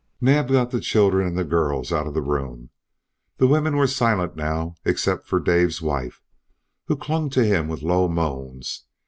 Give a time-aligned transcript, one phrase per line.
[0.19, 2.71] Naab got the children and the girls out of the room.
[3.37, 6.23] The women were silent now, except Dave's wife,
[6.87, 8.85] who clung to him with low moans.